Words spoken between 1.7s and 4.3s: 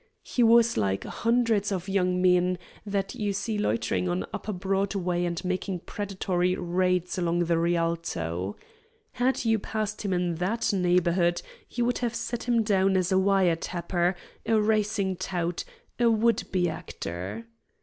of young men that you see loitering on